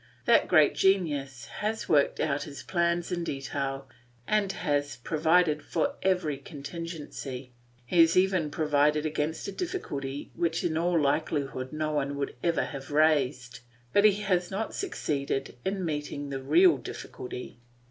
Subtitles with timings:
[0.25, 3.87] That great genius has worked out his plans in detail
[4.25, 7.51] and has provided for every contingency;
[7.85, 12.63] he has even provided against a difficulty which in all likelihood no one would ever
[12.65, 13.59] have raised;
[13.93, 17.59] but he has not succeeded in meeting the real difficulty.